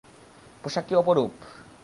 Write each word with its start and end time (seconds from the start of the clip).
পোশাক 0.63 0.85
কী 0.87 0.93
অপরূপ! 0.95 1.33